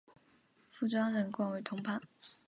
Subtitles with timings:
[0.71, 2.01] 父张仁广为通判。